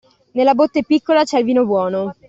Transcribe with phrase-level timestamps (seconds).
[0.31, 2.15] Nella botte piccola c'è il vino buono.